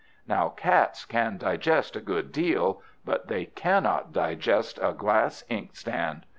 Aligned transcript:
Now 0.27 0.49
cats 0.49 1.05
can 1.05 1.37
digest 1.37 1.95
a 1.95 2.01
good 2.01 2.31
deal, 2.31 2.81
but 3.05 3.27
they 3.27 3.45
can't 3.45 4.11
digest 4.11 4.79
a 4.81 4.93
glass 4.93 5.43
inkstand. 5.47 6.25